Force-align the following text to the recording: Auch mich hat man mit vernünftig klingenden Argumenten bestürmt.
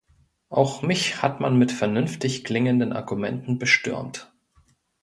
Auch 0.49 0.81
mich 0.81 1.21
hat 1.21 1.41
man 1.41 1.59
mit 1.59 1.71
vernünftig 1.71 2.43
klingenden 2.43 2.91
Argumenten 2.91 3.59
bestürmt. 3.59 4.33